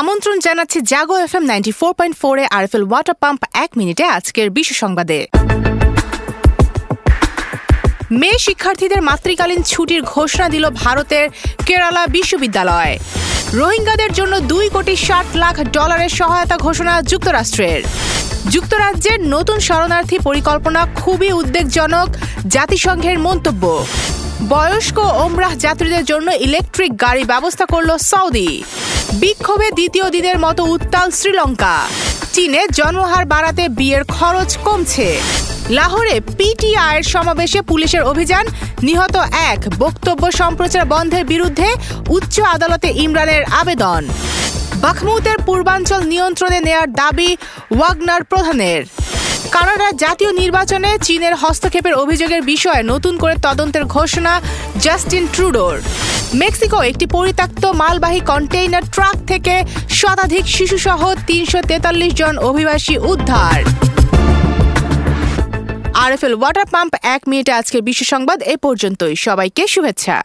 আমন্ত্রণ 0.00 0.36
জানাচ্ছি 0.46 0.78
Jago 0.92 1.16
F 1.26 1.32
M 1.38 1.44
ninety 1.50 1.72
four 1.80 1.92
point 1.98 2.16
ফোরে 2.20 2.44
আরএফএল 2.56 2.84
ওয়াটার 2.90 3.16
পাম্প 3.22 3.40
এক 3.64 3.70
মিনিটে 3.78 4.04
আজকের 4.16 4.48
বিশ্ব 4.56 4.72
সংবাদে। 4.82 5.18
মেয়ে 8.20 8.38
শিক্ষার্থীদের 8.46 9.00
মাতৃকালীন 9.08 9.60
ছুটির 9.72 10.02
ঘোষণা 10.14 10.46
দিল 10.54 10.64
ভারতের 10.82 11.24
কেরালা 11.66 12.02
বিশ্ববিদ্যালয়। 12.16 12.94
রোহিঙ্গাদের 13.60 14.10
জন্য 14.18 14.34
দুই 14.52 14.66
কোটি 14.74 14.94
ষাট 15.06 15.26
লাখ 15.42 15.56
ডলারের 15.76 16.12
সহায়তা 16.18 16.56
ঘোষণা 16.66 16.94
যুক্তরাষ্ট্রের। 17.10 17.80
যুক্তরাজ্যের 18.54 19.18
নতুন 19.34 19.58
শরণার্থী 19.68 20.16
পরিকল্পনা 20.28 20.80
খুবই 21.00 21.30
উদ্বেগজনক 21.40 22.08
জাতিসংঘের 22.54 23.16
মন্তব্য। 23.26 23.64
বয়স্ক 24.42 24.98
ওমরাহ 24.98 25.54
যাত্রীদের 25.56 26.04
জন্য 26.04 26.32
ইলেকট্রিক 26.32 27.00
গাড়ি 27.00 27.24
ব্যবস্থা 27.24 27.66
করল 27.66 27.96
সৌদি। 27.96 28.64
বিক্ষোভে 29.12 29.70
দ্বিতীয় 29.70 30.10
দিনের 30.10 30.38
মতো 30.38 30.64
উত্তাল 30.64 31.10
শ্রীলঙ্কা। 31.10 31.86
চীনে 32.32 32.66
জন্মহার 32.72 33.24
বাড়াতে 33.24 33.68
বিয়ের 33.68 34.04
খরচ 34.04 34.56
কমছে। 34.56 35.20
লাহোরে 35.70 36.20
পিটিআইয়ের 36.20 37.02
সমাবেশে 37.02 37.62
পুলিশের 37.62 38.02
অভিযান, 38.02 38.46
নিহত 38.82 39.16
এক 39.32 39.58
বক্তব্য 39.78 40.32
সম্প্রচার 40.32 40.84
বন্ধের 40.84 41.24
বিরুদ্ধে 41.24 41.68
উচ্চ 42.08 42.40
আদালতে 42.40 42.88
ইমরানের 42.88 43.44
আবেদন। 43.44 44.08
বাখমুতের 44.80 45.38
পূর্বাঞ্চল 45.46 46.00
নিয়ন্ত্রণে 46.02 46.60
নেয়ার 46.60 46.92
দাবি 46.92 47.36
ওয়াগনার 47.70 48.24
প্রধানের। 48.24 49.05
কানাডার 49.56 49.94
জাতীয় 50.04 50.32
নির্বাচনে 50.42 50.90
চীনের 51.06 51.34
হস্তক্ষেপের 51.42 51.94
অভিযোগের 52.02 52.42
বিষয়ে 52.52 52.82
নতুন 52.92 53.14
করে 53.22 53.34
তদন্তের 53.46 53.84
ঘোষণা 53.96 54.32
জাস্টিন 54.84 55.24
ট্রুডোর। 55.34 55.76
মেক্সিকো 56.42 56.78
একটি 56.90 57.06
পরিত্যক্ত 57.16 57.64
মালবাহী 57.80 58.20
কন্টেইনার 58.30 58.84
ট্রাক 58.94 59.16
থেকে 59.30 59.54
শতাধিক 60.00 60.44
শিশুসহ 60.56 61.00
তিনশো 61.28 61.58
তেতাল্লিশ 61.70 62.12
জন 62.20 62.34
অভিবাসী 62.50 62.94
উদ্ধার। 63.12 63.58
আরএফএল 66.02 66.34
ওয়াটার 66.40 66.66
পাম্প 66.74 66.92
এক 67.14 67.22
মিনিটে 67.30 67.52
আজকের 67.60 67.82
বিশ্ব 67.88 68.02
সংবাদ 68.12 68.38
এ 68.52 68.54
পর্যন্তই। 68.64 69.14
সবাইকে 69.26 69.62
শুভেচ্ছা। 69.74 70.16